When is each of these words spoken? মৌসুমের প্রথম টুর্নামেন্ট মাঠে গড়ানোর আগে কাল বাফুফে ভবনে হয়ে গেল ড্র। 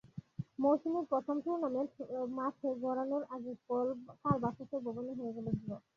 মৌসুমের 0.59 1.05
প্রথম 1.11 1.35
টুর্নামেন্ট 1.43 1.91
মাঠে 2.35 2.69
গড়ানোর 2.83 3.23
আগে 3.35 3.53
কাল 3.67 3.87
বাফুফে 4.39 4.77
ভবনে 4.85 5.11
হয়ে 5.19 5.35
গেল 5.37 5.47
ড্র। 5.57 5.71